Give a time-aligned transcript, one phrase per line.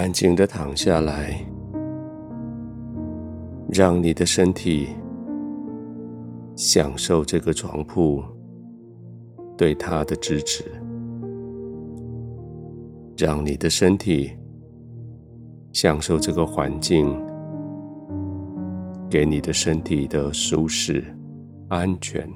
[0.00, 1.38] 安静的躺下来，
[3.68, 4.88] 让你的身体
[6.56, 8.22] 享受这个床铺
[9.58, 10.64] 对它的支持，
[13.18, 14.30] 让你的身体
[15.74, 17.14] 享受这个环境
[19.10, 21.04] 给你的身体的舒适、
[21.68, 22.26] 安全，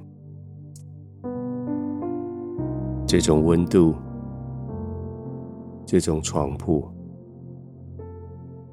[3.07, 3.95] 这种温度，
[5.87, 6.94] 这种床铺。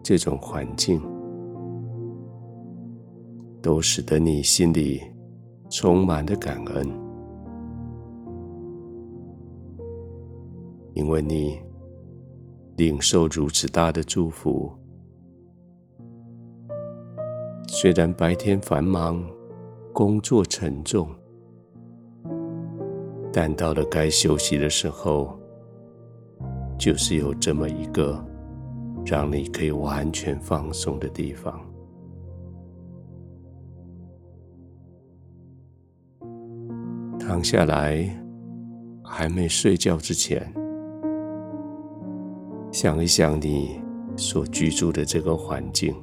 [0.03, 1.01] 这种环境，
[3.61, 5.01] 都使得你心里
[5.69, 6.89] 充满了感恩，
[10.93, 11.59] 因为你
[12.77, 14.71] 领受如此大的祝福。
[17.67, 19.23] 虽然白天繁忙，
[19.93, 21.07] 工作沉重，
[23.31, 25.39] 但到了该休息的时候，
[26.77, 28.30] 就是有这么一个。
[29.05, 31.59] 让你可以完全放松的地方。
[37.19, 38.07] 躺下来，
[39.03, 40.51] 还没睡觉之前，
[42.71, 43.79] 想一想你
[44.15, 45.95] 所居住的这个环境，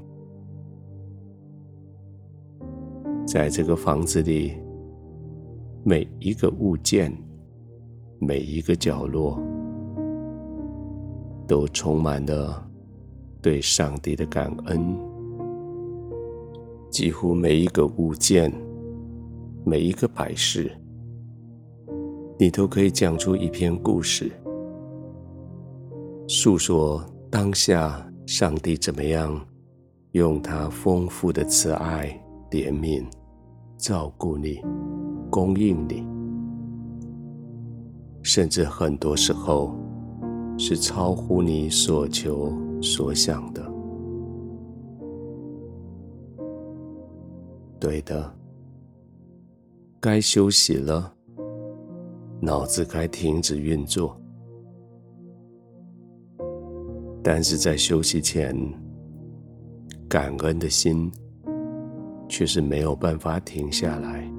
[3.27, 4.55] 在这个房子里，
[5.85, 7.13] 每一个物件，
[8.19, 9.39] 每一个角落，
[11.47, 12.68] 都充满了。
[13.41, 14.97] 对上帝的感恩，
[16.91, 18.53] 几乎每一个物件，
[19.65, 20.71] 每一个摆饰，
[22.39, 24.31] 你都可以讲出一篇故事，
[26.27, 29.41] 诉说当下上帝怎么样
[30.13, 32.09] 用他丰富的慈爱、
[32.51, 33.05] 怜悯
[33.77, 34.61] 照顾你、
[35.31, 36.05] 供应你，
[38.23, 39.77] 甚至很多时候
[40.59, 42.53] 是超乎你所求。
[42.81, 43.63] 所想的，
[47.79, 48.33] 对的，
[50.01, 51.13] 该休息了，
[52.41, 54.17] 脑子该停止运作，
[57.23, 58.57] 但是在休息前，
[60.09, 61.11] 感恩的心
[62.29, 64.31] 却是没有办法停下来。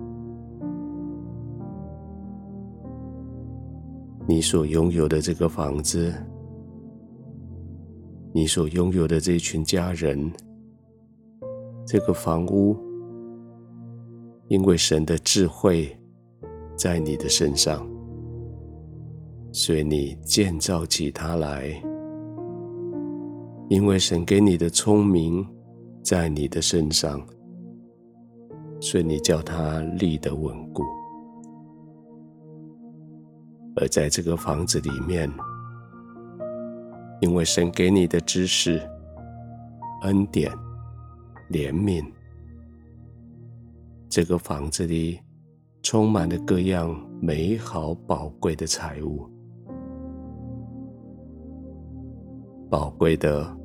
[4.26, 6.14] 你所拥有的这个房子。
[8.32, 10.32] 你所拥有的这群家人，
[11.84, 12.78] 这个房屋，
[14.48, 15.98] 因为神的智慧
[16.78, 17.90] 在你的身上，
[19.52, 21.74] 所以你建造起它来；
[23.68, 25.44] 因为神给你的聪明
[26.04, 27.20] 在你的身上，
[28.80, 30.84] 所以你叫它立得稳固。
[33.76, 35.28] 而在这个房子里面。
[37.22, 38.82] 因为神给你的知识、
[40.04, 40.52] 恩典、
[41.52, 42.04] 怜悯，
[44.08, 45.20] 这个房子里
[45.84, 49.30] 充满了各样美好宝贵的财物。
[52.70, 53.58] 宝贵的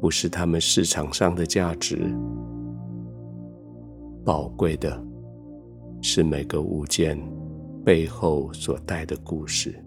[0.00, 1.98] 不是他们市场上的价值，
[4.24, 5.04] 宝贵的
[6.00, 7.18] 是每个物件
[7.84, 9.84] 背后所带的故事。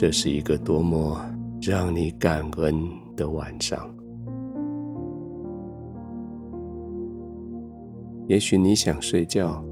[0.00, 1.20] 这是一个多么
[1.60, 3.86] 让你感恩的晚上。
[8.26, 9.62] 也许你想睡觉，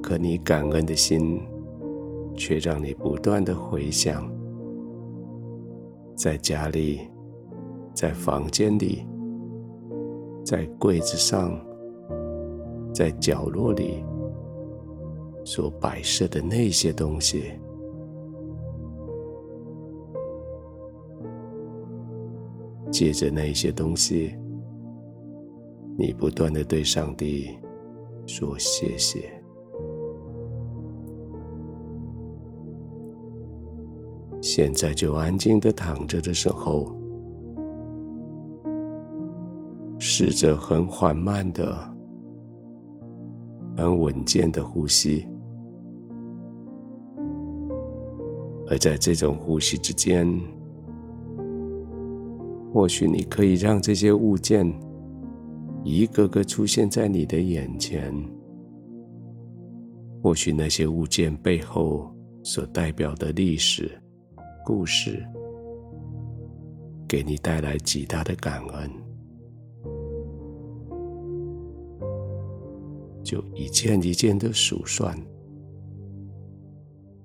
[0.00, 1.42] 可你感恩的心
[2.36, 4.32] 却让你不断的回想，
[6.14, 7.00] 在家里，
[7.92, 9.04] 在房间里，
[10.44, 11.60] 在柜子上，
[12.94, 14.04] 在角落里
[15.44, 17.42] 所摆设的那些东西。
[22.92, 24.36] 借着那些东西，
[25.98, 27.48] 你不断的对上帝
[28.26, 29.32] 说谢谢。
[34.42, 36.94] 现在就安静的躺着的时候，
[39.98, 41.74] 试着很缓慢的、
[43.76, 45.26] 很稳健的呼吸，
[48.68, 50.28] 而在这种呼吸之间，
[52.72, 54.66] 或许你可以让这些物件
[55.84, 58.14] 一个个出现在你的眼前。
[60.22, 62.10] 或许那些物件背后
[62.42, 63.90] 所代表的历史、
[64.64, 65.22] 故事，
[67.08, 68.90] 给你带来极大的感恩。
[73.22, 75.16] 就一件一件的数算，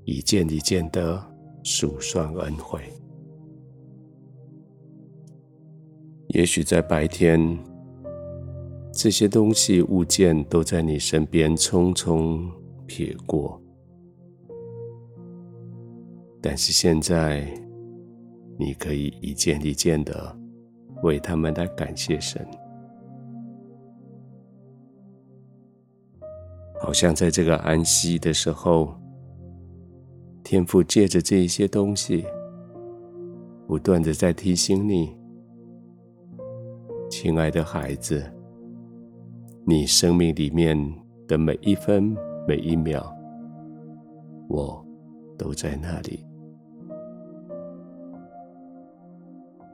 [0.06, 1.24] 一件一件的
[1.64, 2.82] 数算恩惠。
[6.38, 7.58] 也许在白天，
[8.94, 12.48] 这些东西物件都在你身边匆匆
[12.86, 13.60] 撇过，
[16.40, 17.52] 但是现在，
[18.56, 20.38] 你可以一件一件的
[21.02, 22.48] 为他们来感谢神，
[26.80, 28.94] 好像在这个安息的时候，
[30.44, 32.24] 天父借着这一些东西，
[33.66, 35.17] 不断的在提醒你，
[37.20, 38.24] 亲爱的孩子。
[39.66, 40.78] 你生命里面
[41.28, 42.16] 的每一分
[42.48, 43.04] 每一秒，
[44.48, 44.86] 我
[45.36, 46.24] 都在那里。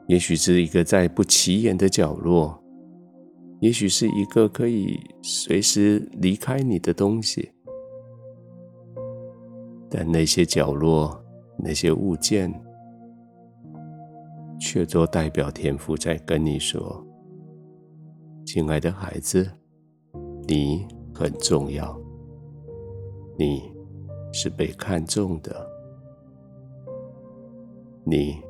[0.06, 2.58] 也许是一个在不起眼的角落，
[3.60, 7.50] 也许是一个可以随时离开你的东西，
[9.90, 11.22] 但那些角落、
[11.58, 12.50] 那些物件，
[14.58, 17.06] 却都代表天父在跟你说
[18.44, 19.50] ：“亲爱的孩子。”
[20.46, 21.98] 你很重要，
[23.38, 23.72] 你
[24.30, 25.66] 是被看重的，
[28.04, 28.42] 你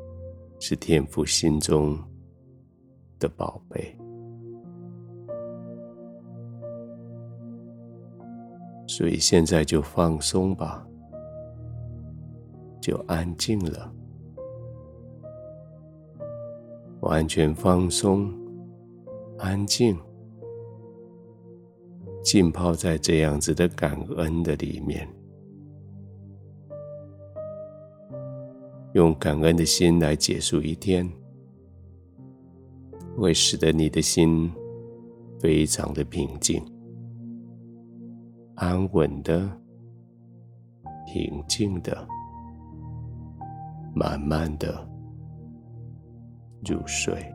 [0.58, 1.96] 是天父心中
[3.20, 3.96] 的宝贝，
[8.88, 10.84] 所以现在就放松吧，
[12.80, 13.94] 就安静了，
[17.02, 18.34] 完全放松，
[19.38, 19.96] 安静。
[22.22, 25.06] 浸泡在这样子的感恩的里面，
[28.94, 31.06] 用感恩的心来结束一天，
[33.14, 34.50] 会使得你的心
[35.38, 36.64] 非常的平静、
[38.54, 39.46] 安稳的、
[41.06, 42.08] 平静的、
[43.94, 44.88] 慢慢的
[46.64, 47.33] 入睡。